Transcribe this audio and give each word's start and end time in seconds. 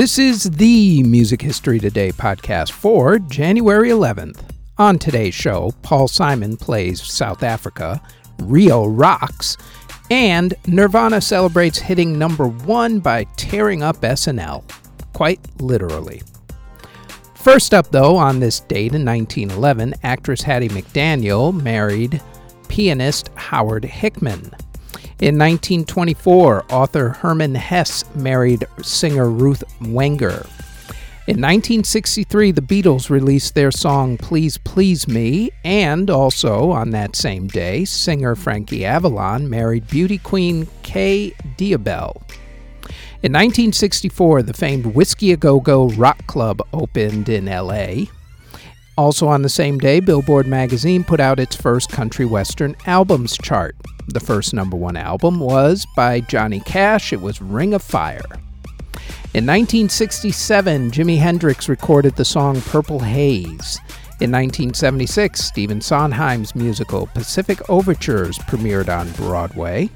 This 0.00 0.18
is 0.18 0.44
the 0.44 1.02
Music 1.02 1.42
History 1.42 1.78
Today 1.78 2.10
podcast 2.10 2.72
for 2.72 3.18
January 3.18 3.90
11th. 3.90 4.40
On 4.78 4.98
today's 4.98 5.34
show, 5.34 5.74
Paul 5.82 6.08
Simon 6.08 6.56
plays 6.56 7.02
South 7.02 7.42
Africa, 7.42 8.00
Rio 8.38 8.86
rocks, 8.86 9.58
and 10.10 10.54
Nirvana 10.66 11.20
celebrates 11.20 11.78
hitting 11.78 12.18
number 12.18 12.48
one 12.48 13.00
by 13.00 13.24
tearing 13.36 13.82
up 13.82 14.00
SNL. 14.00 14.64
Quite 15.12 15.38
literally. 15.60 16.22
First 17.34 17.74
up, 17.74 17.90
though, 17.90 18.16
on 18.16 18.40
this 18.40 18.60
date 18.60 18.94
in 18.94 19.04
1911, 19.04 19.96
actress 20.02 20.40
Hattie 20.40 20.70
McDaniel 20.70 21.52
married 21.62 22.22
pianist 22.68 23.28
Howard 23.34 23.84
Hickman. 23.84 24.50
In 25.20 25.36
1924, 25.36 26.64
author 26.70 27.10
Herman 27.10 27.54
Hess 27.54 28.06
married 28.14 28.66
singer 28.80 29.28
Ruth 29.28 29.62
Wenger. 29.82 30.46
In 31.26 31.36
1963, 31.36 32.52
the 32.52 32.62
Beatles 32.62 33.10
released 33.10 33.54
their 33.54 33.70
song 33.70 34.16
Please 34.16 34.56
Please 34.56 35.06
Me, 35.06 35.50
and 35.62 36.08
also 36.08 36.70
on 36.70 36.88
that 36.90 37.16
same 37.16 37.48
day, 37.48 37.84
singer 37.84 38.34
Frankie 38.34 38.86
Avalon 38.86 39.50
married 39.50 39.86
beauty 39.88 40.16
queen 40.16 40.66
Kay 40.82 41.34
Diebel. 41.58 42.16
In 43.22 43.34
1964, 43.34 44.42
the 44.44 44.54
famed 44.54 44.86
Whisky 44.86 45.32
a 45.32 45.36
Go 45.36 45.60
Go 45.60 45.90
Rock 45.90 46.26
Club 46.28 46.66
opened 46.72 47.28
in 47.28 47.44
LA. 47.44 48.06
Also 49.00 49.28
on 49.28 49.40
the 49.40 49.48
same 49.48 49.78
day, 49.78 49.98
Billboard 49.98 50.46
magazine 50.46 51.02
put 51.02 51.20
out 51.20 51.40
its 51.40 51.56
first 51.56 51.88
country 51.88 52.26
western 52.26 52.76
albums 52.84 53.38
chart. 53.38 53.74
The 54.08 54.20
first 54.20 54.52
number 54.52 54.76
one 54.76 54.94
album 54.94 55.40
was 55.40 55.86
by 55.96 56.20
Johnny 56.20 56.60
Cash. 56.60 57.10
It 57.10 57.22
was 57.22 57.40
Ring 57.40 57.72
of 57.72 57.82
Fire. 57.82 58.26
In 59.32 59.46
1967, 59.46 60.90
Jimi 60.90 61.16
Hendrix 61.16 61.66
recorded 61.66 62.16
the 62.16 62.26
song 62.26 62.60
Purple 62.60 62.98
Haze. 62.98 63.78
In 64.20 64.30
1976, 64.30 65.42
Stephen 65.42 65.80
Sondheim's 65.80 66.54
musical 66.54 67.06
Pacific 67.06 67.70
Overtures 67.70 68.36
premiered 68.40 68.94
on 68.94 69.10
Broadway. 69.12 69.88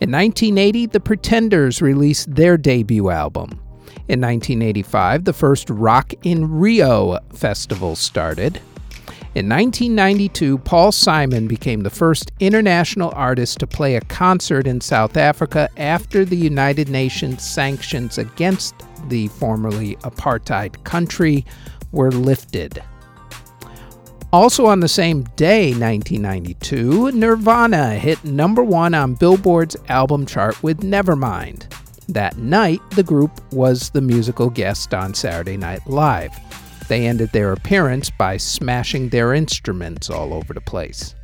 In 0.00 0.10
1980, 0.10 0.86
The 0.86 0.98
Pretenders 0.98 1.80
released 1.80 2.34
their 2.34 2.56
debut 2.56 3.08
album. 3.08 3.60
In 4.12 4.20
1985, 4.20 5.24
the 5.24 5.32
first 5.32 5.70
Rock 5.70 6.12
in 6.22 6.58
Rio 6.58 7.18
festival 7.32 7.96
started. 7.96 8.60
In 9.34 9.48
1992, 9.48 10.58
Paul 10.58 10.92
Simon 10.92 11.48
became 11.48 11.80
the 11.80 11.88
first 11.88 12.30
international 12.38 13.10
artist 13.16 13.58
to 13.60 13.66
play 13.66 13.96
a 13.96 14.02
concert 14.02 14.66
in 14.66 14.82
South 14.82 15.16
Africa 15.16 15.70
after 15.78 16.26
the 16.26 16.36
United 16.36 16.90
Nations 16.90 17.42
sanctions 17.42 18.18
against 18.18 18.74
the 19.08 19.28
formerly 19.28 19.96
apartheid 20.02 20.84
country 20.84 21.46
were 21.90 22.10
lifted. 22.10 22.82
Also 24.30 24.66
on 24.66 24.80
the 24.80 24.88
same 24.88 25.22
day, 25.36 25.70
1992, 25.70 27.12
Nirvana 27.12 27.94
hit 27.94 28.22
number 28.24 28.62
one 28.62 28.92
on 28.92 29.14
Billboard's 29.14 29.78
album 29.88 30.26
chart 30.26 30.62
with 30.62 30.80
Nevermind. 30.80 31.64
That 32.12 32.36
night, 32.36 32.82
the 32.90 33.02
group 33.02 33.40
was 33.54 33.88
the 33.88 34.02
musical 34.02 34.50
guest 34.50 34.92
on 34.92 35.14
Saturday 35.14 35.56
Night 35.56 35.86
Live. 35.86 36.38
They 36.86 37.06
ended 37.06 37.30
their 37.32 37.52
appearance 37.52 38.10
by 38.10 38.36
smashing 38.36 39.08
their 39.08 39.32
instruments 39.32 40.10
all 40.10 40.34
over 40.34 40.52
the 40.52 40.60
place. 40.60 41.14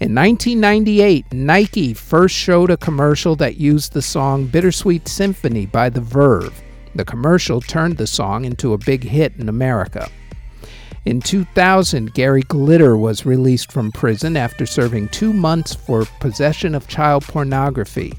In 0.00 0.12
1998, 0.12 1.32
Nike 1.32 1.94
first 1.94 2.34
showed 2.34 2.72
a 2.72 2.76
commercial 2.76 3.36
that 3.36 3.58
used 3.58 3.92
the 3.92 4.02
song 4.02 4.46
Bittersweet 4.46 5.06
Symphony 5.06 5.66
by 5.66 5.88
The 5.88 6.00
Verve. 6.00 6.60
The 6.96 7.04
commercial 7.04 7.60
turned 7.60 7.96
the 7.96 8.08
song 8.08 8.44
into 8.44 8.72
a 8.72 8.78
big 8.78 9.04
hit 9.04 9.34
in 9.38 9.48
America. 9.48 10.10
In 11.04 11.20
2000, 11.20 12.12
Gary 12.12 12.42
Glitter 12.42 12.96
was 12.96 13.24
released 13.24 13.70
from 13.70 13.92
prison 13.92 14.36
after 14.36 14.66
serving 14.66 15.10
two 15.10 15.32
months 15.32 15.76
for 15.76 16.06
possession 16.18 16.74
of 16.74 16.88
child 16.88 17.22
pornography. 17.22 18.14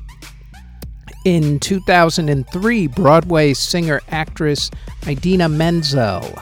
In 1.25 1.59
2003, 1.59 2.87
Broadway 2.87 3.53
singer 3.53 4.01
actress 4.09 4.69
Idina 5.07 5.47
Menzel 5.49 6.37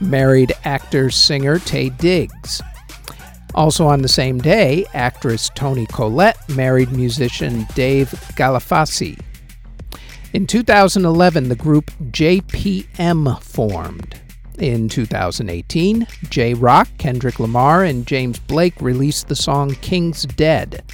married 0.00 0.52
actor 0.64 1.10
singer 1.10 1.58
Taye 1.58 1.96
Diggs. 1.98 2.62
Also 3.54 3.86
on 3.86 4.02
the 4.02 4.08
same 4.08 4.38
day, 4.38 4.86
actress 4.94 5.50
Toni 5.54 5.86
Collette 5.86 6.48
married 6.50 6.92
musician 6.92 7.66
Dave 7.74 8.08
Galafassi. 8.36 9.18
In 10.32 10.46
2011, 10.46 11.48
the 11.48 11.56
group 11.56 11.90
JPM 12.10 13.42
formed. 13.42 14.20
In 14.58 14.88
2018, 14.88 16.06
Jay 16.28 16.54
Rock, 16.54 16.88
Kendrick 16.98 17.40
Lamar, 17.40 17.82
and 17.82 18.06
James 18.06 18.38
Blake 18.38 18.80
released 18.80 19.26
the 19.26 19.34
song 19.34 19.70
King's 19.76 20.24
Dead. 20.24 20.84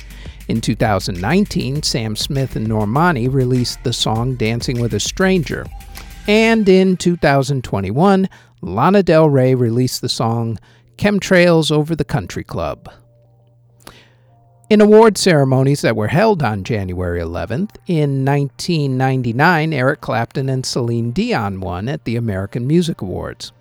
In 0.49 0.61
2019, 0.61 1.83
Sam 1.83 2.15
Smith 2.15 2.55
and 2.55 2.69
Normani 2.69 3.33
released 3.33 3.83
the 3.83 3.93
song 3.93 4.37
Dancing 4.37 4.81
with 4.81 4.95
a 4.95 5.01
Stranger. 5.01 5.67
And 6.29 6.69
in 6.69 6.97
2021, 6.97 8.29
Lana 8.61 9.03
Del 9.03 9.29
Rey 9.29 9.55
released 9.55 10.03
the 10.03 10.09
song 10.09 10.59
Chemtrails 10.99 11.73
Over 11.73 11.97
the 11.97 12.05
Country 12.05 12.45
Club. 12.45 12.89
In 14.69 14.81
award 14.81 15.17
ceremonies 15.19 15.83
that 15.83 15.95
were 15.95 16.09
held 16.09 16.43
on 16.43 16.65
January 16.65 17.21
11th, 17.21 17.77
in 17.87 18.25
1999, 18.25 19.73
Eric 19.73 20.01
Clapton 20.01 20.49
and 20.49 20.67
Celine 20.67 21.13
Dion 21.13 21.61
won 21.61 21.89
at 21.89 22.05
the 22.05 22.17
American 22.17 22.67
Music 22.67 23.01
Awards. 23.01 23.53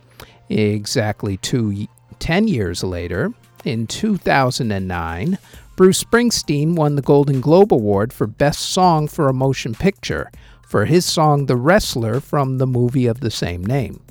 Exactly 0.50 1.38
two, 1.38 1.88
10 2.20 2.48
years 2.48 2.84
later, 2.84 3.34
in 3.64 3.86
2009, 3.86 5.38
Bruce 5.76 6.02
Springsteen 6.02 6.76
won 6.76 6.96
the 6.96 7.02
Golden 7.02 7.42
Globe 7.42 7.74
Award 7.74 8.14
for 8.14 8.28
Best 8.28 8.62
Song 8.62 9.10
for 9.10 9.28
a 9.28 9.34
Motion 9.34 9.74
Picture 9.74 10.32
for 10.66 10.86
his 10.86 11.04
song 11.04 11.46
The 11.46 11.58
Wrestler 11.58 12.22
from 12.22 12.58
the 12.58 12.68
movie 12.68 13.08
of 13.08 13.20
the 13.20 13.30
same 13.30 13.64
name. 13.66 14.02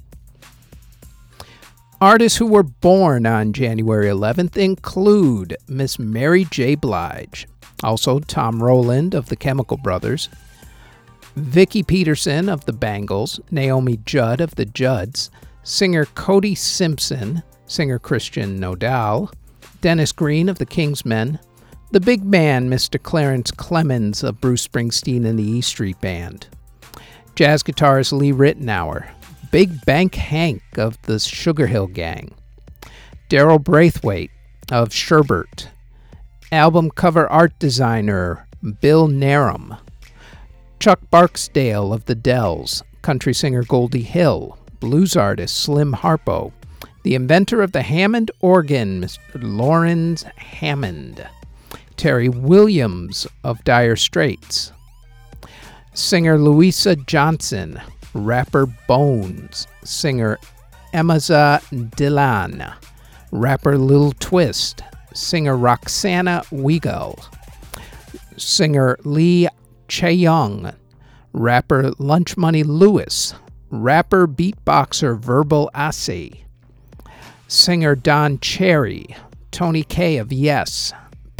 Artists 2.02 2.36
who 2.36 2.46
were 2.46 2.62
born 2.62 3.24
on 3.24 3.54
January 3.54 4.08
11th 4.08 4.58
include 4.58 5.56
Miss 5.66 5.98
Mary 5.98 6.44
J. 6.50 6.74
Blige, 6.74 7.48
also 7.82 8.18
Tom 8.18 8.62
Rowland 8.62 9.14
of 9.14 9.30
the 9.30 9.36
Chemical 9.36 9.78
Brothers, 9.78 10.28
Vicki 11.36 11.82
Peterson 11.82 12.50
of 12.50 12.66
the 12.66 12.74
Bangles, 12.74 13.40
Naomi 13.50 13.98
Judd 14.04 14.42
of 14.42 14.54
the 14.56 14.66
Judds, 14.66 15.30
singer 15.62 16.04
Cody 16.04 16.54
Simpson, 16.54 17.42
singer 17.66 17.98
Christian 17.98 18.60
Nodal, 18.60 19.30
Dennis 19.80 20.12
Green 20.12 20.48
of 20.48 20.58
the 20.58 20.66
Kingsmen, 20.66 21.38
the 21.94 22.00
big 22.00 22.24
man 22.24 22.68
Mr. 22.68 23.00
Clarence 23.00 23.52
Clemons 23.52 24.24
of 24.24 24.40
Bruce 24.40 24.66
Springsteen 24.66 25.24
and 25.24 25.38
the 25.38 25.44
E 25.44 25.60
Street 25.60 26.00
Band, 26.00 26.48
jazz 27.36 27.62
guitarist 27.62 28.10
Lee 28.10 28.32
Ritenour, 28.32 29.08
Big 29.52 29.86
Bank 29.86 30.16
Hank 30.16 30.60
of 30.76 31.00
the 31.02 31.20
Sugar 31.20 31.68
Hill 31.68 31.86
Gang, 31.86 32.34
Daryl 33.30 33.62
Braithwaite 33.62 34.32
of 34.72 34.88
Sherbet, 34.88 35.68
album 36.50 36.90
cover 36.90 37.30
art 37.30 37.56
designer 37.60 38.44
Bill 38.80 39.06
Narum, 39.06 39.78
Chuck 40.80 40.98
Barksdale 41.12 41.92
of 41.92 42.06
the 42.06 42.16
Dells, 42.16 42.82
country 43.02 43.32
singer 43.32 43.62
Goldie 43.62 44.02
Hill, 44.02 44.58
blues 44.80 45.14
artist 45.16 45.60
Slim 45.60 45.92
Harpo, 45.92 46.50
the 47.04 47.14
inventor 47.14 47.62
of 47.62 47.70
the 47.70 47.82
Hammond 47.82 48.32
organ, 48.40 49.02
Mr. 49.02 49.18
Laurens 49.34 50.24
Hammond, 50.34 51.24
Terry 51.96 52.28
Williams 52.28 53.26
of 53.44 53.62
Dire 53.64 53.96
Straits, 53.96 54.72
singer 55.94 56.38
Louisa 56.38 56.96
Johnson, 56.96 57.80
rapper 58.12 58.66
Bones, 58.86 59.66
singer 59.84 60.38
Emaza 60.92 61.60
Dylan, 61.96 62.74
rapper 63.32 63.78
Lil 63.78 64.12
Twist, 64.20 64.82
singer 65.14 65.56
Roxana 65.56 66.42
Weigel, 66.50 67.24
singer 68.36 68.96
Lee 69.04 69.48
Chae-young, 69.88 70.72
rapper 71.32 71.92
Lunch 71.98 72.36
Money 72.36 72.62
Lewis, 72.62 73.34
rapper 73.70 74.26
beatboxer 74.26 75.18
Verbal 75.18 75.70
Ase, 75.74 76.30
singer 77.48 77.94
Don 77.94 78.38
Cherry, 78.40 79.16
Tony 79.50 79.84
Kaye 79.84 80.16
of 80.16 80.32
Yes, 80.32 80.92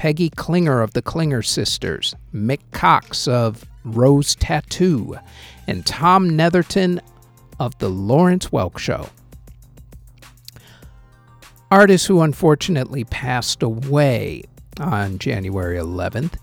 Peggy 0.05 0.29
Klinger 0.29 0.83
of 0.83 0.93
the 0.93 1.01
Klinger 1.01 1.41
Sisters, 1.41 2.15
Mick 2.35 2.61
Cocks 2.73 3.27
of 3.27 3.65
Rose 3.85 4.35
Tattoo, 4.35 5.17
and 5.67 5.87
Tom 5.87 6.37
Netherton 6.37 7.01
of 7.59 7.79
The 7.79 7.89
Lawrence 7.89 8.49
Welk 8.49 8.77
Show. 8.77 9.09
Artists 11.71 12.06
who 12.06 12.21
unfortunately 12.21 13.05
passed 13.05 13.62
away 13.62 14.43
on 14.79 15.17
January 15.17 15.79
11th 15.79 16.35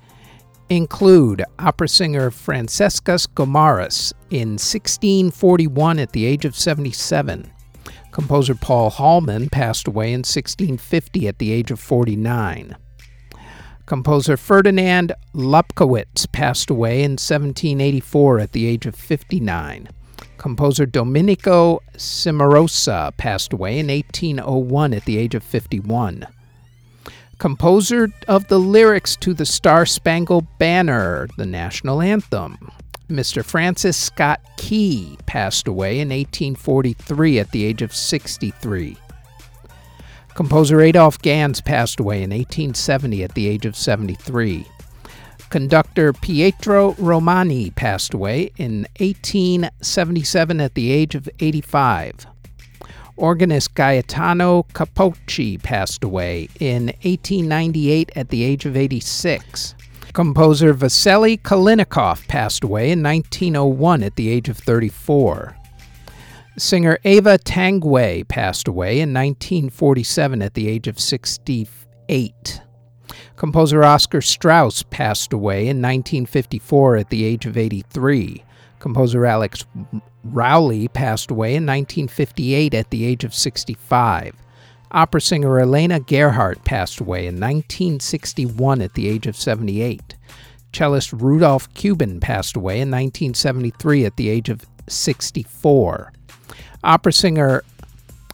include 0.70 1.44
opera 1.60 1.88
singer 1.88 2.32
Francesca 2.32 3.12
Gomaris 3.36 4.12
in 4.32 4.54
1641 4.54 6.00
at 6.00 6.14
the 6.14 6.26
age 6.26 6.46
of 6.46 6.56
77. 6.56 7.52
Composer 8.10 8.56
Paul 8.56 8.90
Hallman 8.90 9.50
passed 9.50 9.88
away 9.88 10.08
in 10.08 10.22
1650 10.22 11.28
at 11.28 11.38
the 11.38 11.52
age 11.52 11.70
of 11.70 11.80
49. 11.80 12.76
Composer 13.92 14.38
Ferdinand 14.38 15.12
Lobkowitz 15.36 16.26
passed 16.32 16.70
away 16.70 17.04
in 17.04 17.18
1784 17.18 18.40
at 18.40 18.54
the 18.54 18.66
age 18.66 18.86
of 18.86 18.96
59. 18.96 19.90
Composer 20.38 20.86
Domenico 20.86 21.82
Cimarosa 21.98 23.12
passed 23.18 23.52
away 23.52 23.80
in 23.80 23.88
1801 23.88 24.94
at 24.94 25.04
the 25.04 25.18
age 25.18 25.36
of 25.36 25.44
51 25.44 26.26
composer 27.38 28.08
of 28.30 28.48
the 28.48 28.60
lyrics 28.60 29.18
to 29.18 29.34
the 29.34 29.46
Star 29.46 29.86
Spangled 29.86 30.48
Banner, 30.58 31.28
the 31.36 31.46
national 31.46 32.02
anthem. 32.02 32.72
Mr. 33.10 33.44
Francis 33.44 33.98
Scott 33.98 34.40
Key 34.56 35.18
passed 35.26 35.68
away 35.68 36.00
in 36.00 36.08
1843 36.08 37.40
at 37.40 37.52
the 37.52 37.66
age 37.66 37.82
of 37.82 37.94
63. 37.94 38.96
Composer 40.34 40.80
Adolf 40.82 41.22
Ganz 41.22 41.60
passed 41.60 42.00
away 42.00 42.24
in 42.24 42.30
1870 42.30 43.24
at 43.24 43.34
the 43.36 43.48
age 43.48 43.66
of 43.66 43.76
73. 43.76 44.66
Conductor 45.50 46.14
Pietro 46.14 46.94
Romani 46.98 47.72
passed 47.72 48.14
away 48.14 48.52
in 48.58 48.88
1877 49.00 50.62
at 50.62 50.74
the 50.76 50.92
age 50.92 51.14
of 51.16 51.28
85. 51.40 52.26
Organist 53.18 53.76
Gaetano 53.76 54.64
Capocci 54.74 55.62
passed 55.62 56.06
away 56.06 56.48
in 56.62 56.86
1898 57.04 58.12
at 58.16 58.30
the 58.30 58.44
age 58.44 58.66
of 58.66 58.78
86. 58.78 59.76
Composer 60.14 60.72
Vasily 60.74 61.38
Kalinnikov 61.38 62.26
passed 62.28 62.64
away 62.64 62.90
in 62.92 63.04
1901 63.04 64.04
at 64.04 64.16
the 64.16 64.30
age 64.30 64.48
of 64.48 64.58
34. 64.58 65.58
Singer 66.58 67.00
Eva 67.06 67.38
Tanguay 67.38 68.28
passed 68.28 68.68
away 68.68 69.00
in 69.00 69.14
1947 69.14 70.42
at 70.42 70.54
the 70.54 70.68
age 70.68 70.88
of 70.88 71.00
68. 71.00 72.62
Composer 73.38 73.84
Oscar 73.84 74.22
Straus 74.22 74.84
passed 74.84 75.32
away 75.32 75.62
in 75.62 75.78
1954 75.78 76.98
at 76.98 77.10
the 77.10 77.24
age 77.24 77.46
of 77.46 77.58
83. 77.58 78.44
Composer 78.80 79.26
Alex 79.26 79.66
Rowley 80.26 80.90
passed 80.90 81.32
away 81.32 81.52
in 81.56 81.66
1958 81.66 82.74
at 82.74 82.90
the 82.90 83.06
age 83.06 83.24
of 83.24 83.34
65. 83.34 84.36
Opera 84.92 85.22
singer 85.22 85.58
Elena 85.58 86.02
Gerhardt 86.02 86.66
passed 86.66 87.00
away 87.00 87.28
in 87.28 87.36
1961 87.36 88.82
at 88.82 88.94
the 88.94 89.08
age 89.08 89.26
of 89.26 89.38
78. 89.38 90.16
Cellist 90.74 91.14
Rudolph 91.14 91.74
Cuban 91.74 92.20
passed 92.20 92.58
away 92.58 92.76
in 92.76 92.92
1973 92.92 94.06
at 94.06 94.18
the 94.18 94.30
age 94.30 94.50
of 94.50 94.66
64. 94.88 96.12
Opera 96.84 97.14
singer 97.14 97.64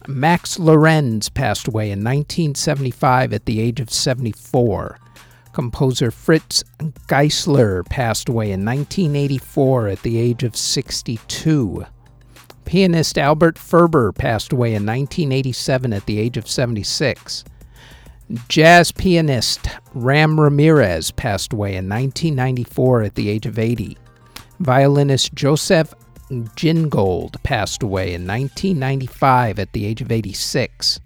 Max 0.06 0.58
Lorenz 0.58 1.28
passed 1.28 1.68
away 1.68 1.86
in 1.90 1.98
1975 1.98 3.34
at 3.34 3.44
the 3.44 3.60
age 3.60 3.78
of 3.78 3.90
74. 3.90 4.98
Composer 5.52 6.10
Fritz 6.10 6.64
Geisler 7.08 7.84
passed 7.88 8.28
away 8.28 8.46
in 8.46 8.64
1984 8.64 9.88
at 9.88 10.02
the 10.02 10.18
age 10.18 10.44
of 10.44 10.56
62. 10.56 11.84
Pianist 12.64 13.18
Albert 13.18 13.58
Ferber 13.58 14.12
passed 14.12 14.52
away 14.52 14.68
in 14.68 14.86
1987 14.86 15.92
at 15.92 16.06
the 16.06 16.18
age 16.18 16.36
of 16.36 16.48
76. 16.48 17.44
Jazz 18.48 18.92
pianist 18.92 19.68
Ram 19.94 20.38
Ramirez 20.38 21.10
passed 21.10 21.52
away 21.52 21.70
in 21.70 21.88
1994 21.88 23.02
at 23.02 23.14
the 23.14 23.28
age 23.28 23.46
of 23.46 23.58
80. 23.58 23.96
Violinist 24.60 25.34
Joseph 25.34 25.94
Gingold 26.30 27.42
passed 27.42 27.82
away 27.82 28.14
in 28.14 28.26
1995 28.26 29.58
at 29.58 29.72
the 29.72 29.86
age 29.86 30.00
of 30.00 30.12
86. 30.12 31.00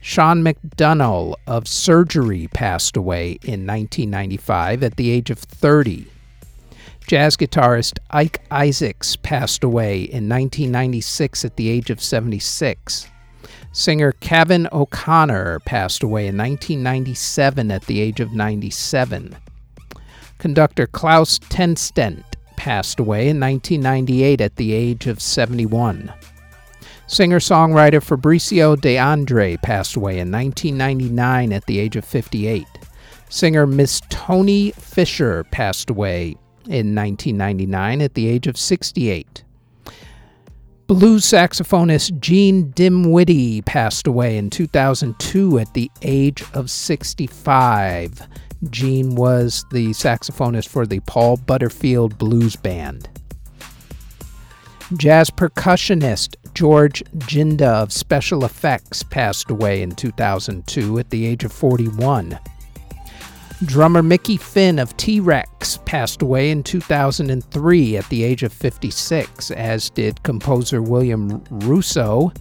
Sean 0.00 0.44
McDonough 0.44 1.34
of 1.46 1.66
Surgery 1.66 2.48
passed 2.52 2.96
away 2.96 3.38
in 3.42 3.66
1995 3.66 4.82
at 4.82 4.96
the 4.96 5.10
age 5.10 5.30
of 5.30 5.38
30. 5.38 6.06
Jazz 7.06 7.36
guitarist 7.36 7.98
Ike 8.10 8.42
Isaacs 8.50 9.16
passed 9.16 9.64
away 9.64 10.02
in 10.02 10.28
1996 10.28 11.44
at 11.44 11.56
the 11.56 11.68
age 11.68 11.90
of 11.90 12.02
76. 12.02 13.08
Singer 13.72 14.12
Kevin 14.12 14.68
O'Connor 14.72 15.58
passed 15.60 16.02
away 16.02 16.28
in 16.28 16.36
1997 16.36 17.70
at 17.70 17.86
the 17.86 18.00
age 18.00 18.20
of 18.20 18.32
97. 18.32 19.36
Conductor 20.38 20.86
Klaus 20.86 21.38
Tennstedt 21.38 22.33
passed 22.64 22.98
away 22.98 23.28
in 23.28 23.38
1998 23.38 24.40
at 24.40 24.56
the 24.56 24.72
age 24.72 25.06
of 25.06 25.20
71. 25.20 26.10
Singer 27.06 27.38
songwriter 27.38 28.02
Fabrizio 28.02 28.74
De 28.74 28.96
Andre 28.96 29.58
passed 29.58 29.96
away 29.96 30.18
in 30.18 30.32
1999 30.32 31.52
at 31.52 31.66
the 31.66 31.78
age 31.78 31.94
of 31.94 32.06
58. 32.06 32.66
Singer 33.28 33.66
Miss 33.66 34.00
Toni 34.08 34.70
Fisher 34.70 35.44
passed 35.50 35.90
away 35.90 36.36
in 36.64 36.94
1999 36.94 38.00
at 38.00 38.14
the 38.14 38.26
age 38.26 38.46
of 38.46 38.56
68. 38.56 39.44
Blues 40.86 41.26
saxophonist 41.26 42.18
Gene 42.18 42.70
Dinwiddie 42.70 43.60
passed 43.60 44.06
away 44.06 44.38
in 44.38 44.48
2002 44.48 45.58
at 45.58 45.74
the 45.74 45.90
age 46.00 46.42
of 46.54 46.70
65. 46.70 48.26
Gene 48.70 49.14
was 49.14 49.64
the 49.70 49.88
saxophonist 49.88 50.68
for 50.68 50.86
the 50.86 51.00
Paul 51.00 51.36
Butterfield 51.36 52.18
Blues 52.18 52.56
Band. 52.56 53.08
Jazz 54.96 55.30
percussionist 55.30 56.36
George 56.54 57.02
Jinda 57.18 57.82
of 57.82 57.92
Special 57.92 58.44
Effects 58.44 59.02
passed 59.02 59.50
away 59.50 59.82
in 59.82 59.92
2002 59.92 60.98
at 60.98 61.10
the 61.10 61.26
age 61.26 61.44
of 61.44 61.52
41. 61.52 62.38
Drummer 63.64 64.02
Mickey 64.02 64.36
Finn 64.36 64.78
of 64.78 64.96
T 64.96 65.20
Rex 65.20 65.78
passed 65.86 66.22
away 66.22 66.50
in 66.50 66.62
2003 66.62 67.96
at 67.96 68.08
the 68.08 68.22
age 68.22 68.42
of 68.42 68.52
56, 68.52 69.50
as 69.52 69.90
did 69.90 70.22
composer 70.22 70.82
William 70.82 71.42
Russo, 71.50 72.32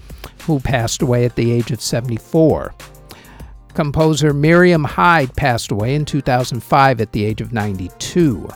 who 0.46 0.60
passed 0.60 1.01
away 1.01 1.24
at 1.25 1.36
the 1.36 1.51
age 1.51 1.72
of 1.72 1.82
74. 1.82 2.74
Composer 3.74 4.34
Miriam 4.34 4.84
Hyde 4.84 5.36
passed 5.36 5.72
away 5.72 5.96
in 5.96 6.06
2005 6.06 7.01
at 7.01 7.12
the 7.12 7.25
age 7.25 7.42
of 7.42 7.53
92. 7.53 8.48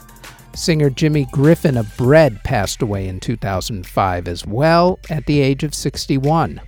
Singer 0.53 0.89
Jimmy 0.89 1.27
Griffin 1.31 1.77
of 1.77 1.95
Bread 1.97 2.43
passed 2.43 2.81
away 2.81 3.07
in 3.07 3.19
2005 3.19 4.27
as 4.27 4.45
well 4.45 4.99
at 5.09 5.25
the 5.25 5.39
age 5.39 5.63
of 5.63 5.73
61. 5.73 6.61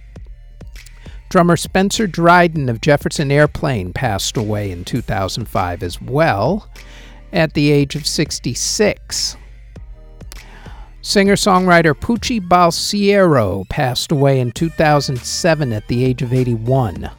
Drummer 1.30 1.58
Spencer 1.58 2.08
Dryden 2.08 2.70
of 2.70 2.82
Jefferson 2.82 3.32
Airplane 3.32 3.94
passed 3.94 4.36
away 4.36 4.72
in 4.72 4.84
2005 4.84 5.84
as 5.84 6.02
well 6.02 6.70
at 7.32 7.54
the 7.54 7.72
age 7.72 7.96
of 7.96 8.08
66. 8.08 9.38
Singer 11.02 11.36
songwriter 11.36 11.94
Pucci 11.94 12.40
Balsiero 12.40 13.68
passed 13.70 14.12
away 14.12 14.40
in 14.40 14.52
2007 14.52 15.72
at 15.72 15.88
the 15.88 16.04
age 16.04 16.22
of 16.22 16.34
81. 16.34 17.10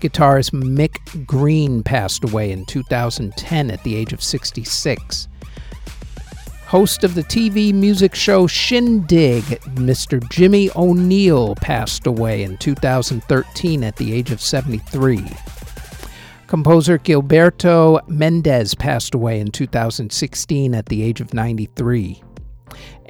Guitarist 0.00 0.52
Mick 0.52 1.26
Green 1.26 1.82
passed 1.82 2.24
away 2.24 2.50
in 2.50 2.64
2010 2.64 3.70
at 3.70 3.82
the 3.84 3.94
age 3.94 4.12
of 4.12 4.22
66. 4.22 5.28
Host 6.66 7.04
of 7.04 7.14
the 7.14 7.24
TV 7.24 7.74
music 7.74 8.14
show 8.14 8.46
Shindig, 8.46 9.42
Mr. 9.74 10.26
Jimmy 10.30 10.70
O'Neill 10.76 11.54
passed 11.56 12.06
away 12.06 12.42
in 12.42 12.56
2013 12.58 13.84
at 13.84 13.96
the 13.96 14.12
age 14.12 14.30
of 14.30 14.40
73. 14.40 15.24
Composer 16.46 16.98
Gilberto 16.98 18.00
Mendes 18.08 18.74
passed 18.74 19.14
away 19.14 19.40
in 19.40 19.50
2016 19.50 20.74
at 20.74 20.86
the 20.86 21.02
age 21.02 21.20
of 21.20 21.34
93 21.34 22.22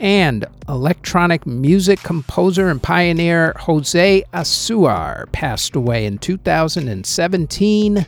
and 0.00 0.46
electronic 0.68 1.46
music 1.46 2.02
composer 2.02 2.68
and 2.68 2.82
pioneer 2.82 3.54
Jose 3.60 4.24
Asuar 4.32 5.30
passed 5.30 5.76
away 5.76 6.06
in 6.06 6.18
2017 6.18 8.06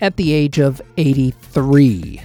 at 0.00 0.16
the 0.16 0.32
age 0.32 0.58
of 0.58 0.80
83. 0.96 2.22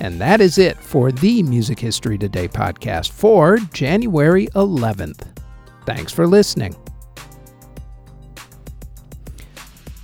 And 0.00 0.20
that 0.20 0.40
is 0.40 0.56
it 0.56 0.78
for 0.78 1.12
the 1.12 1.42
Music 1.42 1.78
History 1.78 2.16
Today 2.16 2.48
podcast 2.48 3.10
for 3.10 3.58
January 3.72 4.46
11th. 4.48 5.28
Thanks 5.84 6.12
for 6.12 6.26
listening. 6.26 6.74